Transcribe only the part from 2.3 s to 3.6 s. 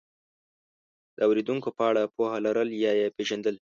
لرل یا یې پېژندل،